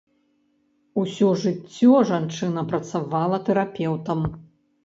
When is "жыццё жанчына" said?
1.43-2.65